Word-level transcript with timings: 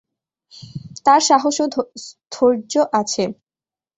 তার 1.05 1.21
সাহস 1.29 1.55
ও 1.63 1.65
স্থৈর্য 2.05 2.73
আছে। 2.99 3.23